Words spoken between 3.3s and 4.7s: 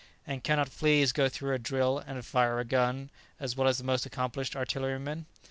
as well as the most accomplished